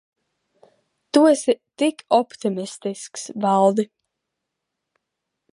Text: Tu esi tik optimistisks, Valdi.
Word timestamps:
Tu 1.13 1.21
esi 1.31 1.55
tik 1.83 2.01
optimistisks, 2.21 3.29
Valdi. 3.45 3.87